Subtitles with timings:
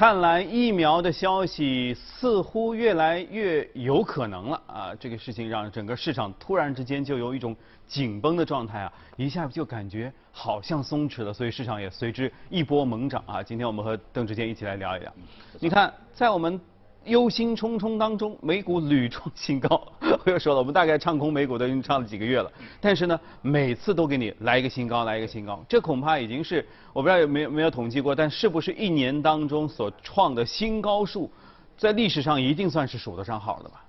[0.00, 4.94] 看来疫苗的消息似乎越来越有可能了啊！
[4.98, 7.54] 这个事情让整个市场突然之间就有一种
[7.86, 13.42] 紧绷的状态啊，一下就感觉好像松弛了，所以市场也随之一波猛涨啊！
[13.42, 15.12] 今天我们和邓志坚一起来聊一聊。
[15.58, 16.58] 你看，在我们。
[17.04, 19.80] 忧心忡忡当中，美股屡创新高。
[20.24, 22.50] 我又说了，我们大概唱空美股都已经唱了几个月了，
[22.80, 25.64] 但是呢，每次都给你来一个新高，来一个新高。
[25.68, 31.30] 这恐怕已经是我不知道有没有没有统计过，但是不是一年当中所创的新高数，
[31.78, 33.82] 在历史上一定算是数得上号的吧？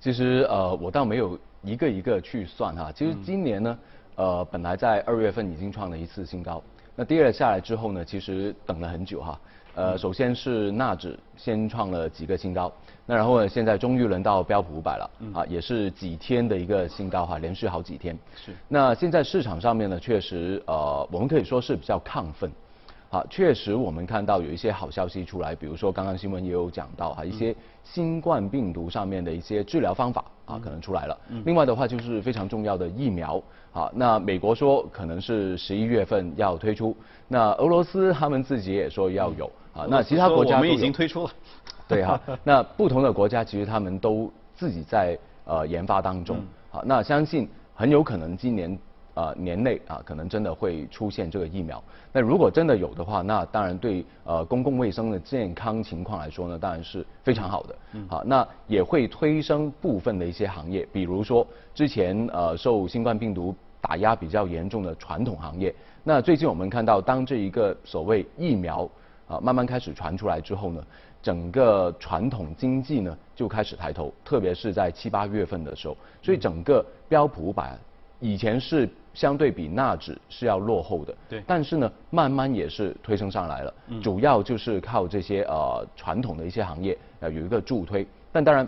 [0.00, 2.90] 其实呃，我倒没有一个一个去算哈。
[2.90, 3.78] 其实今年呢，
[4.14, 6.62] 呃，本来在二月份已经创了一次新高，
[6.94, 9.38] 那跌了下来之后呢，其实等了很久哈。
[9.76, 12.72] 呃，首先是纳指先创了几个新高，
[13.04, 18.18] 那然后呢，现在终于轮到标普五百了，啊，也是几天的一个新高哈，连续好几天。
[18.34, 18.52] 是。
[18.68, 22.50] 那现在市场上面呢，确实呃，我们可以说是比较亢奋，
[23.10, 27.54] 啊，确实我们看到有一些好消息出来，比如说刚刚新闻也有讲到哈，一些
[27.84, 31.18] 新冠病毒上面的一些治疗方法啊，可能出来了。
[31.28, 31.42] 嗯。
[31.44, 33.42] 另外的话就是非常重要的疫苗，
[33.74, 36.96] 啊，那美国说可能是十一月份要推出，
[37.28, 39.50] 那俄罗斯他们自己也说要有。
[39.76, 41.30] 啊，那其他国家我们已经推出了，
[41.86, 42.18] 对哈。
[42.42, 46.38] 那不同的国家其实他们都自己在呃研发当中。
[46.70, 48.78] 好，那相信很有可能今年
[49.14, 51.82] 呃年内啊，可能真的会出现这个疫苗。
[52.12, 57.76] 那如果真的有的话，那当然对呃公共卫生的健康情况来说呢，当然是非常好的。
[58.08, 65.74] 好，那也会推升部分的一些行业，比如说之前呃受新冠病毒打压比较严重的传统行业。
[66.02, 68.88] 那最近我们看到，当这一个所谓疫苗
[69.26, 70.84] 啊，慢慢开始传出来之后呢，
[71.22, 77.76] 整个传统经济呢就开始抬头，特别是在七八月份的时候，所以整个标普五百
[78.20, 88.66] 以前是相对比纳指是要落后的，对，但是呢，慢慢也是推升上来了，主要就是靠这些呃传统的一些行业呃有一个助推，但当然。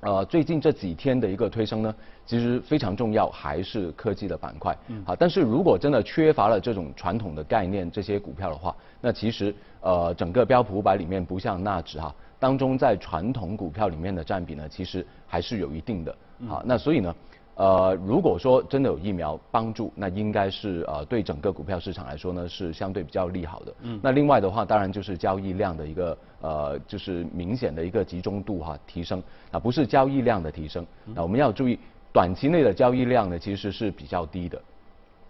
[0.00, 1.92] 呃，最近这几天的一个推升呢，
[2.28, 4.76] 其实非常重要，还是科技的板块。
[4.88, 5.02] 嗯。
[5.04, 16.14] 好，但是如果真的缺乏了这种传统的概念，这些股票的话，那其实呃，整个标普五百里面不像纳指哈，当中在传统股票里面的占比呢，其实还是有一定的。
[16.46, 17.14] 好，那所以呢。
[17.60, 23.74] 呃，如果说真的有疫苗帮助，那应该是呃对整个股票市场来说呢是相对比较利好的。
[23.82, 23.98] 嗯。
[24.00, 30.86] 那另外的话，当然就是交易量的一个呃就是明显的一个集中度哈提升，啊不是交易量的提升。
[31.04, 31.76] 那我们要注意，
[32.12, 34.62] 短期内的交易量呢其实是比较低的。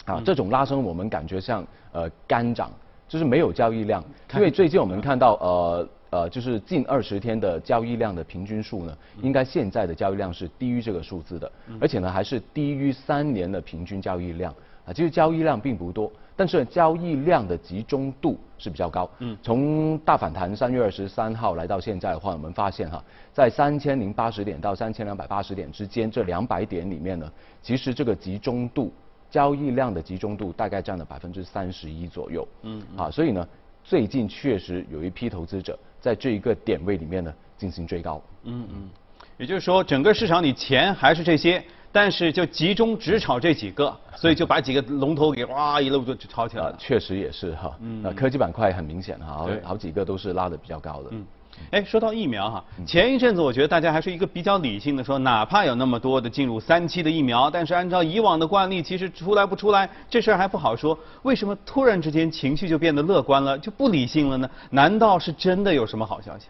[0.04, 2.70] 啊，这种拉升我们感觉像呃干涨，
[3.06, 4.02] 就是没有交易量。
[4.34, 5.88] 因为最近我们看到呃。
[6.10, 14.50] 呃，就是近二十天的交易量的平均数呢，应该现在的交易量是低于这个数字的，而且呢还是低于三年的平均交易量
[14.86, 14.88] 啊。
[14.90, 19.10] 其实交易量并不多，但是交易量的集中度是比较高。
[19.18, 27.28] 嗯，从大反弹三月二十三号来到现在的话，我们发现哈，在三千零八十点到三千两百八十点之间这两百点里面呢，
[27.60, 28.92] 其实这个集中度
[29.28, 32.46] 交易量的集中度大概占了百分之三十一左右。
[32.62, 33.44] 嗯，啊，所以呢，
[33.82, 35.76] 最近确实有一批投资者。
[36.00, 38.22] 在这一个点位里面呢，进行追高。
[38.44, 38.88] 嗯嗯，
[39.36, 41.60] 也就是说，整个市场里钱还是这些，
[41.90, 46.76] 但是就集中只炒这几个， 所以就把几个龙头给哇一路就炒起来了。
[46.78, 51.08] 确实也是哈，那科技板块很明显哈，好几个都是拉的比较高的。
[51.10, 51.24] 嗯。
[51.72, 60.96] 哎，说到疫苗哈，前一阵子我觉得大家还是一个比较理性的说，哪怕有那么多的进入三期的疫苗，但是按照以往的惯例，其实出来不出来这事儿还不好说。
[61.22, 64.48] 为什么突然之间情绪就变得乐观了，就不理性了呢？
[64.70, 66.46] 难道是真的有什么好消息？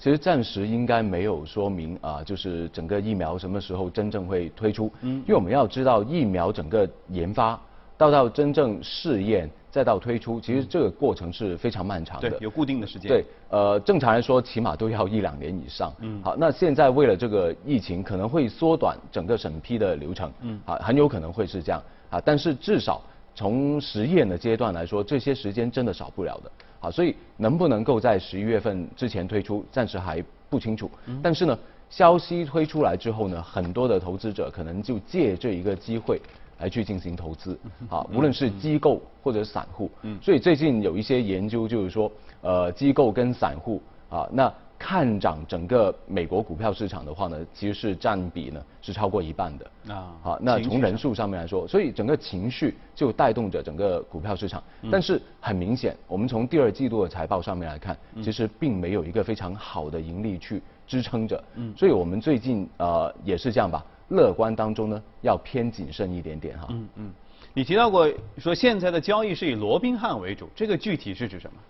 [0.00, 4.90] 其实暂时应该没有说明啊，就是整个疫苗什么时候真正会推出？
[5.02, 7.60] 嗯，因为我们要知道疫苗整个研发
[7.96, 9.48] 到到真正试验。
[9.72, 12.28] 再到推出，其实这个过程是非常漫长的。
[12.28, 13.08] 对，有固定的时间。
[13.08, 15.94] 对，呃，正常来说，起码都要一两年以上。
[16.00, 16.20] 嗯。
[16.24, 20.28] 好，那现在为了这个疫情，可能会缩短整个审批的流程。
[20.40, 20.60] 嗯。
[20.66, 21.80] 啊，很有可能会是这样。
[22.10, 23.00] 啊，但是至少
[23.34, 26.50] 从实验的阶段来说，这些时间真的少不了的。
[26.80, 30.90] 好，所以能不能够在十一月份之前推出，暂时还不清楚。
[31.06, 31.20] 嗯。
[31.22, 31.58] 但是呢，
[31.88, 36.20] 消息推出来之后呢，很多的投资者可能就借这一个机会。
[36.60, 37.58] 来去进行投资，
[37.88, 42.12] 啊，无论是机构或者散户，嗯，所以最近有一些研究就是说，
[42.42, 49.94] 呃，机构跟散户啊，那看涨整个美国股票市场的话呢，其实是占比呢是超过一半的。
[49.94, 63.84] 啊，好，那从人数上面来说，所以整个情绪就带动着整个股票市场，但是很明显，我们从第二季度的财报上面来看，其实并没有一个非常好的盈利去支撑着，嗯，所以我们最近呃也是这样吧。
[64.08, 66.66] 乐观当中呢，要偏谨慎一点点哈。
[66.70, 67.12] 嗯嗯，
[67.52, 71.60] 你提到过说现在的交易是以罗宾汉为主，这个具体是指什么？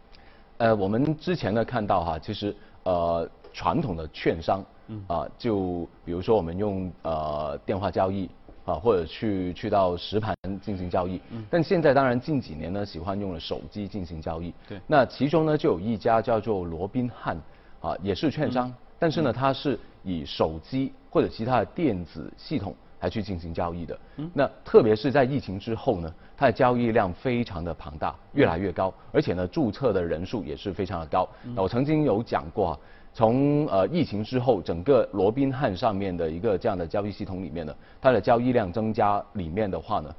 [0.58, 2.54] 呃，我们之前呢看到哈，其实
[2.84, 4.64] 呃传统的券商，
[5.06, 8.28] 啊，就比如说我们用呃电话交易
[8.64, 14.54] 啊，或者去去到实盘进行交易，但现在当然近几年呢喜欢用了手机进行交易。
[14.68, 14.80] 对。
[14.86, 17.36] 那其中呢就有一家叫做罗宾汉，
[17.80, 23.98] 啊，也是券商，但是呢它是以手机或者其他的电子系统来去进行交易的。
[24.32, 31.28] 那特别是在疫情之后呢，它的交易量非常的庞大，越来越高，而且呢注册的人数也是非常的高。
[31.54, 32.78] 那我曾经有讲过啊。
[33.12, 40.14] 从呃疫情之后，整个罗宾汉上面的一个这样的交易系统里面呢，它的交易量增加里面的话呢，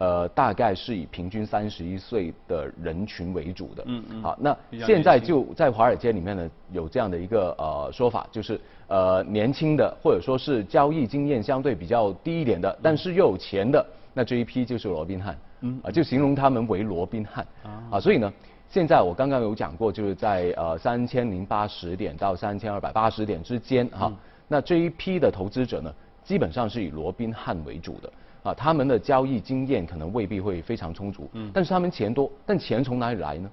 [0.00, 3.84] 呃，大概是以平均三十一岁的人群为主的。
[3.86, 4.56] 嗯嗯好，那
[4.86, 8.58] 现在就在华尔街里面呢，有这样的一个呃说法，就是
[8.88, 15.36] 呃年轻的或者说是交易经验相对比较低一点的，但是又有钱的，那这一批就是罗宾汉。
[15.60, 17.46] 嗯啊，就形容他们为罗宾汉。
[17.62, 18.32] 啊啊，所以呢。
[18.72, 24.16] 现在我刚刚有讲过，就是在呃三千零八十点到三千二百八十点之间哈、嗯
[24.46, 25.92] 那这一批的投资者呢，
[26.22, 28.08] 基本上是以罗宾汉为主的
[28.42, 33.50] 啊，他们的交易经验可能未必会非常充足，嗯但是他们钱多，但钱从哪里来呢？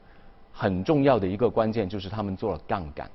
[0.51, 3.05] 很重要的一个关键就是他们做了杠杆，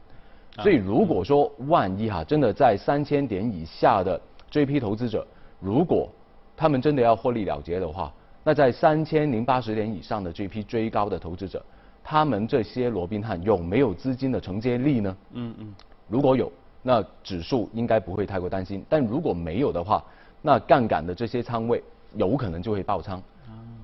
[0.57, 4.21] 啊所以如果说万一哈、真的在三千点以下的
[4.51, 5.27] 这批投资者，
[5.59, 6.09] 如果
[6.57, 8.13] 他们真的要获利了结的话，
[8.45, 11.65] 那在三千零八十点以上的这批追高的投资者，
[12.05, 15.17] 他们这些罗宾汉有没有资金的承接力呢？
[15.33, 15.75] 嗯嗯，
[16.07, 16.53] 如果有，
[16.83, 20.05] 那指数应该不会太过担心；但如果没有的话，
[20.43, 21.83] 那杠杆的这些仓位
[22.15, 23.23] 有可能就会爆仓。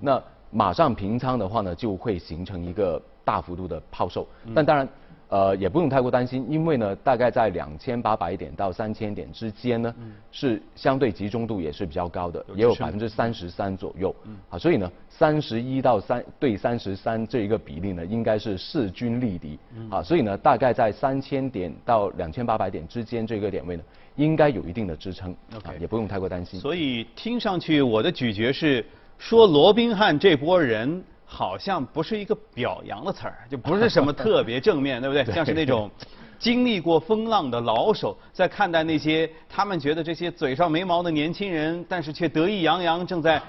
[0.01, 4.27] 那马上平仓的话呢，就会形成一个大幅度的抛售。
[4.55, 4.87] 但当然，
[5.29, 9.95] 呃，也不用太过担心，因为呢，大概在两千八百点到三千点之间呢，
[10.33, 14.15] 是相对集中度也是比较高的，也有百分之三十三左右。
[14.25, 19.59] 嗯啊，所以呢，三十一到三对三十三这一个比例呢，应该是势均力敌。
[19.77, 23.83] 嗯啊，所以呢，大概在三千点到两千八百点之间这个点位呢，
[24.17, 25.31] 应该有一定的支撑。
[25.53, 26.59] 啊，也不用太过担心。
[26.59, 28.83] 所以听上去我的咀嚼是
[29.19, 35.23] 说罗宾汉这波人好像不是一个表扬的词儿，就不是什么特别正面， 对不对？
[35.25, 35.91] 对像是那种
[36.39, 43.41] 经历过风浪的老手，在看待那些他们觉得这些嘴上没毛的年轻人，但是却得意洋洋，正在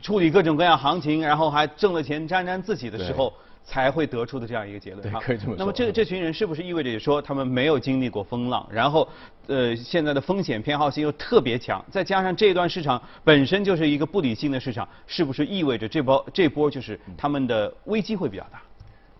[0.00, 3.32] 处理各种各样行情，然后还挣了钱沾沾自喜的时候。
[3.66, 9.06] 才会得出的这样一个结论哈对可以这么说那么这这群人是不是意味着说他们没有经历过风浪，然后
[9.48, 18.62] 呃现在的风险偏好性又特别强，再加上这段市场本身就是一个不理性的市场，是不是意味着这波这波就是他们的危机会比较大？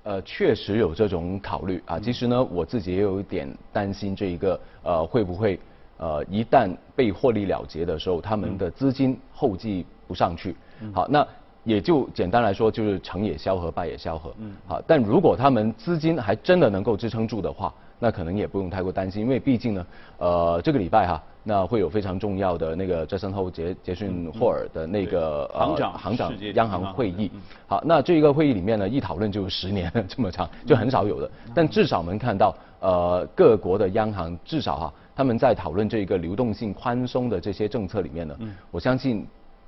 [0.05, 1.99] 呃，确实有这种考虑啊。
[1.99, 5.59] 其实呢，我自己也有一点担心这一个呃会不会
[5.97, 10.55] 呃一旦被获利了结的时候，他们的资金后继不上去。
[10.95, 11.27] 好，那
[11.67, 14.33] 也就简单来说，就是成也萧何，败也萧何。
[14.39, 14.55] 嗯。
[14.67, 19.87] 好，但如果他们资金还真的能够支撑住的话，那可能也不用太过担心，因为毕竟呢，
[20.19, 27.31] 呃，这个礼拜哈，那会有非常重要的那个杰森后杰杰逊霍尔的那个、呃行长行长央行行会议。
[27.67, 31.31] 好，那这一个会议里面呢，一讨论就十年 这么长，就很少有的。
[31.55, 38.37] 但至少我们看到，呃，各国的央行至少哈，他们在讨论这个流动性宽松的这些政策里面呢，
[38.71, 39.27] 我相信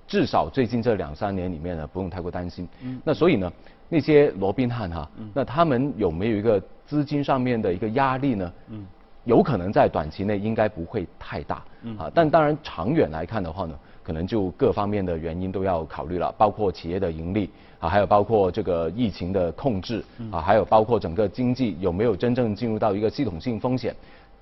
[0.09, 2.67] 至少最近这两三年里面呢，不用太过担心。
[3.05, 3.53] 那所以呢，
[3.89, 8.53] 那些罗宾汉哈，那他们有没有一个资金上面的一个压力呢？
[8.71, 8.85] 嗯
[9.25, 11.63] 有可能在短期内应该不会太大，
[11.99, 23.95] 啊，但当然长远来看的话呢，可能就各方面的原因都要考虑了，包括企业的盈利啊，还有包括这个疫情的控制啊，还有包括整个经济有没有真正进入到一个系统性风险。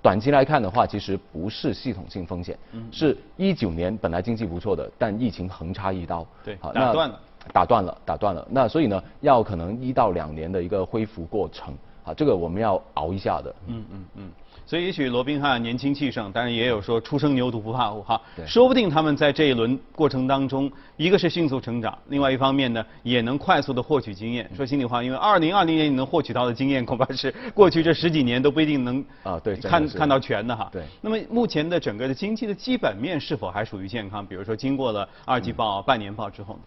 [0.06, 2.56] 短期来看的话，其实不是系统性风险，
[2.92, 7.20] 是一九年本来经济不错的，但疫情横插一刀，对打断了
[7.52, 8.46] 打断了，打断了。
[8.48, 13.52] 那所以呢，要可能一到两年的一个恢复过程，啊，这个我们要熬一下的。
[13.66, 14.30] 嗯嗯嗯。
[14.66, 24.50] 所以也许罗宾汉年轻气盛，当然也有说初生牛犊不怕虎哈，对说不定他们在这一轮过程当中，一个是迅速成长，另外一方面呢，也能快速的获取经验。
[24.56, 30.68] 说心里话，因为二零二零年你能获取到的经验，恐怕是过去这十几年都不一定能啊对看看到全的哈。
[30.73, 34.26] 对那么目前的整个的经济的基本面是否还属于健康？
[34.26, 36.61] 比如说经过了二季报、半年报之后呢？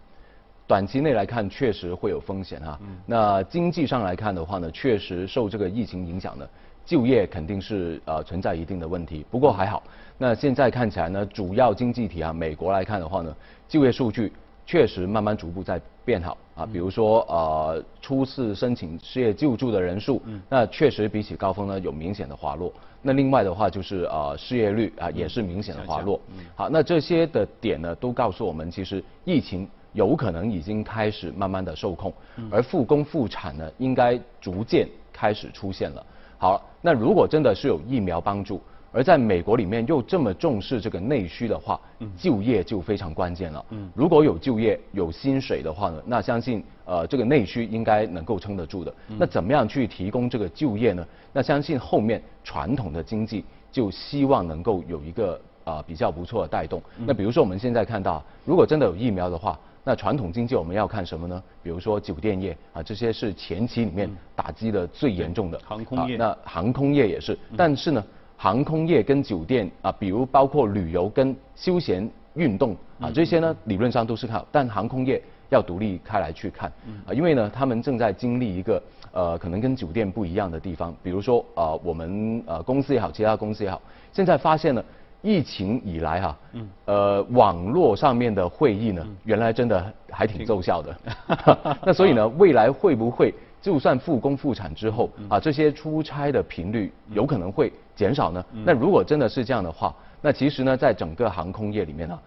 [0.66, 2.78] 短期内来看，确实会有风险哈。
[3.04, 6.46] 那经济上来看的话呢，确实受这个疫情影响呢，
[6.90, 9.24] 就业肯定是呃存在一定的问题。
[9.30, 9.80] 不过还好，
[10.18, 13.32] 那现在看起来呢，主要经济体啊，美国来看的话呢，
[13.68, 14.32] 就业数据
[14.66, 16.66] 确实慢慢逐步在变好啊。
[16.66, 22.72] 比如说呃，初次申请失业救助的人数，那确实比起高峰呢有明显的滑落。
[23.02, 26.20] 那另外的话就是呃失业率啊也是明显的滑落。
[26.56, 32.12] 好，那这些的点呢都告诉我们，其实疫情有可能已经开始慢慢的受控，
[32.50, 36.04] 而复工复产呢应该逐渐开始出现了。
[36.40, 38.58] 好，那如果真的是有疫苗帮助，
[38.92, 41.78] 而在美国里面又这么重视这个内需的话，
[42.16, 43.62] 就业就非常关键了。
[43.68, 48.94] 嗯，如果有就业、有薪水的话呢，那相信呃这个内需应该能够撑得住的。
[49.18, 51.06] 那怎么样去提供这个就业呢？
[51.30, 56.82] 那相信后面传统的经济就希望能够有一个呃比较不错的带动。
[57.04, 59.58] 那比如说我们现在看到，如果真的有疫苗的话，
[59.90, 61.42] 那传统经济我们要看什么呢？
[61.64, 65.60] 比如说酒店业啊，这些是前期里面打击的最严重的。
[65.64, 66.16] 航空业。
[66.16, 68.04] 那航空业也是，但是呢。
[68.36, 75.20] 航空业跟酒店啊，比如包括旅游跟休闲运动啊，这些呢理论上都是好，但航空业
[75.50, 76.72] 要独立开来去看
[77.04, 78.82] 啊，因为呢他们正在经历一个
[79.12, 84.82] 呃可能跟酒店不一样的地方，比如说啊我们呃公司也好，其他公司也好，现在发现了
[85.22, 86.68] 疫情以来哈，嗯。
[86.86, 90.96] 呃网络上面的会议呢，原来真的还挺奏效的，
[91.84, 93.34] 那所以呢 未来会不会？
[93.62, 98.42] 就算复工复产之后啊，这些出差的频率有可能会减少呢。
[98.64, 102.18] 那如果真的是这样的话，那其实呢，在整个航空业里面呢，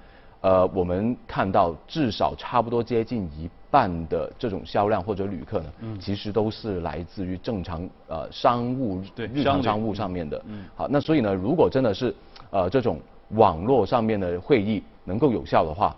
[0.42, 5.66] 呃，我们看到至少差不多接近一半的这种销量或者旅客呢，
[6.00, 9.02] 其实都是来自于正常呃商务
[9.34, 10.40] 日常商务上面的。
[10.76, 12.14] 好，那所以呢，如果真的是
[12.54, 12.98] 呃这种
[13.32, 15.96] 网络上面的会议能够有效的话，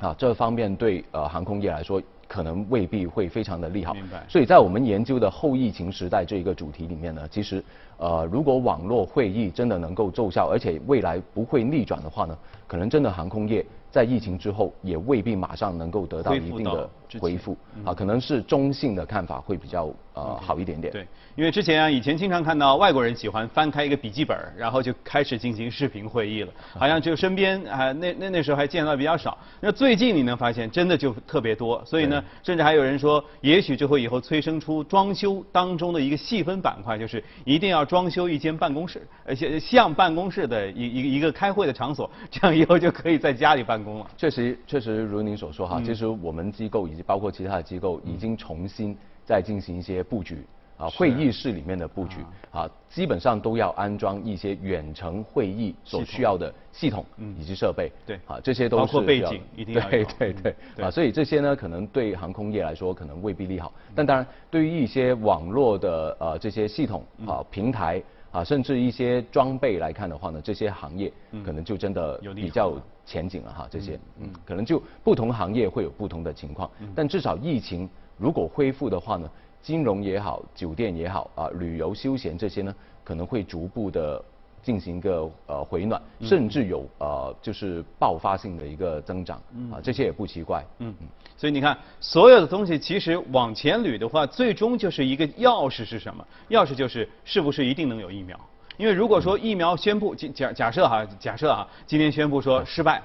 [0.00, 2.02] 啊，这方面对呃航空业来说。
[2.26, 4.24] 可能未必会非常的利好，明白。
[4.28, 7.62] 所以在我们研究的后疫情时代这一个主题里面呢，其实，
[7.98, 12.36] 呃，如果网络会议真的能够奏效，而且未来不会逆转的话呢，
[12.66, 13.64] 可能真的航空业。
[13.90, 16.88] 在疫情之后，也未必马上能够得到一定的
[17.18, 20.92] 恢复啊，可能是中性的看法会比较呃好一点点。
[20.92, 29.36] 对，因为之前啊，以前经常看到外国人喜欢翻开一个笔记本，然后就开始进行视频会议了，好像就身边啊那那那时候还见到比较少。
[29.60, 44.06] 那最近你能发现，真的就特别多，所以呢，甚至还有人说，也许就会以后催生出装修当中的一个细分板块，就是一定要装修一间办公室，而且像办公室的一一一个开会的场所，这样以后就可以在家里办公了。
[44.16, 50.44] 确实，确实如您所说哈，其实我们机构以及包括其他的机构已经重新在进行一些布局
[50.76, 52.16] 啊，会议室里面的布局
[52.50, 57.04] 啊，基本上都要安装一些远程会议所需要的系统
[57.38, 60.54] 以及设备，对，啊，这些都是包括背景一定要对对对。
[60.84, 68.02] 啊，所以这些呢，可能对航空业来说可能未必利好，但当然对于一些网络的呃这些系统啊平台。
[68.34, 71.08] 啊，甚至一些装备来看的话呢，这些行业
[71.46, 72.72] 可能就真的比较
[73.04, 73.68] 前景了哈。
[73.70, 79.30] 这些，嗯，可能就不同行业会有不同的情况，但至少疫情如果恢复的话呢，
[79.62, 84.22] 金融也好，酒店也好，啊，旅游休闲这些呢，可能会逐步的。
[84.64, 89.36] 进行一个呃回暖，甚至有呃就是爆发性的一个增长，
[89.70, 90.64] 啊这些也不奇怪。
[90.78, 91.06] 嗯嗯，
[91.36, 96.26] 所以你看，所有的东西其实往前捋的话，最终就是一个钥匙是什么？
[96.48, 98.40] 钥匙就是是不是一定能有疫苗？
[98.76, 103.02] 因为如果说疫苗宣布假假设哈，假设哈，今天宣布说失败，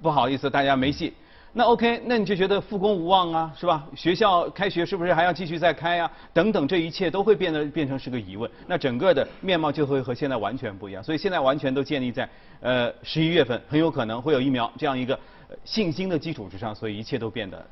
[0.00, 1.12] 不好意思，大家没戏。
[1.54, 3.84] 那 OK，那你就觉得复工无望啊，是吧？
[3.94, 6.10] 学校开学是不是还要继续再开呀？
[6.32, 8.50] 等等，这一切都会变得变成是个疑问。
[8.66, 11.04] 那整个的面貌就会和现在完全不一样。
[11.04, 12.26] 所以现在完全都建立在
[12.60, 15.18] 呃十一月份很有可能会有疫苗这样一个
[15.62, 17.62] 信心的基础之上，所以一切都变得。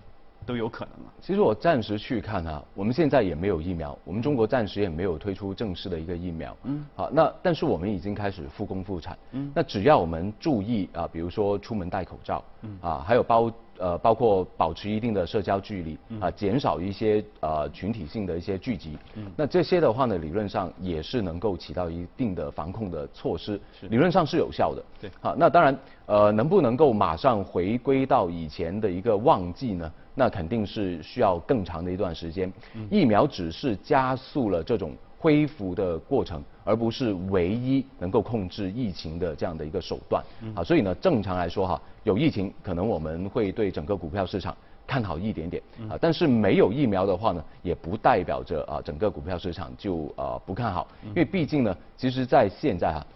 [0.47, 1.11] 都有可能嘛。
[1.20, 6.56] 其实我暂时去看啊，我们现在也没有疫苗，我们中国暂时也没有推出正式的一个疫苗。
[6.64, 6.85] 嗯。
[6.94, 9.18] 好，那但是我们已经开始复工复产。
[9.32, 9.50] 嗯。
[9.54, 12.42] 那只要我们注意啊，比如说出门戴口罩。
[12.62, 12.78] 嗯。
[12.80, 13.50] 啊，还有包
[13.81, 15.99] 呃包括保持一定的社交距离。
[16.11, 16.21] 嗯。
[16.21, 18.97] 啊，减少一些呃群体性的一些聚集。
[19.15, 19.27] 嗯。
[19.37, 23.61] 那这些的话呢，理论上也是能够起到一定的防控的措施。
[23.81, 23.89] 是。
[23.89, 24.85] 理论上是有效的。
[25.01, 25.11] 对。
[25.21, 29.91] 好，那当然呃能不能够马上回归到以前的一个旺季呢？
[30.13, 32.53] 那肯定是需要更长的一段时间，
[32.91, 40.25] 疫苗只是加速了这种恢复的过程，而不是唯一能够控制疫情的这样的一个手段。
[40.55, 53.07] 啊，所以呢，正常来说哈，有疫情可能我们会对整个股票市场看好一点点啊，但是没有疫苗的话呢，也不代表着啊整个股票市场就呃不看好，因为毕竟呢，其实在现在哈，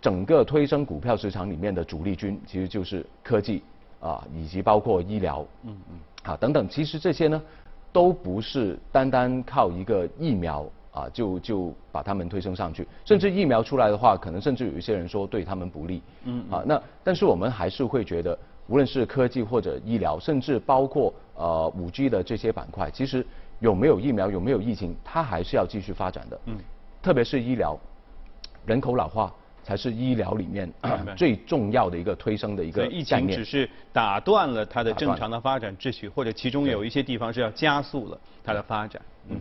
[0.00, 3.62] 整个推升股票市场里面的主力军其实就是科技
[4.00, 5.46] 啊，以及包括医疗。
[5.62, 5.98] 嗯嗯。
[6.22, 7.42] 啊，等等，其实这些呢，
[7.92, 12.86] 都不是单单靠一个疫苗啊，就就把他们推升上去。
[13.04, 16.02] 甚至疫苗出来的话，可能甚至有一些人说对他们不利。
[16.24, 16.44] 嗯。
[16.50, 23.26] 啊，那但是我们还是会觉得，无论是科技或者医疗，甚至包括呃五 G 的这些板块，其实
[23.60, 26.40] 有没有疫苗，有没有疫情，它还是要继续发展的。
[26.46, 26.58] 嗯。
[27.02, 27.78] 特别是医疗，
[28.66, 29.32] 人口老化。
[29.62, 30.72] 才是医疗里面
[31.14, 39.00] 最重要的一个推升的一个疫情只是打断了它的正常的发展秩序，或者其中有一些地方是要加速了它的发展。
[39.28, 39.38] 嗯。